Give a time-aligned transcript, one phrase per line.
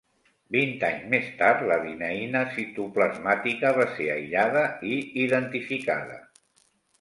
[0.53, 6.19] Vint anys més tard la dineïna citoplasmàtica va ser aïllada i identificada.